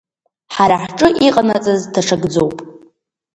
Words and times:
Ҳара 0.53 0.75
ҳҿы 0.83 1.07
иҟанаҵаз 1.27 1.81
даҽакӡоуп. 1.93 2.57